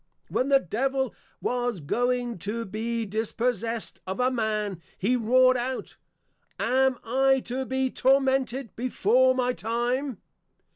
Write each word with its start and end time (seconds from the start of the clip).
When 0.29 0.49
the 0.49 0.59
Devil 0.59 1.13
was 1.41 1.79
going 1.79 2.39
to 2.39 2.65
be 2.65 3.05
Dispossessed 3.05 3.99
of 4.07 4.19
a 4.19 4.31
Man, 4.31 4.81
he 4.97 5.15
Roar'd 5.15 5.57
out, 5.57 5.97
_Am 6.59 6.97
I 7.03 7.39
to 7.41 7.67
be 7.67 7.91
Tormented 7.91 8.75
before 8.75 9.35
my 9.35 9.53
time? 9.53 10.17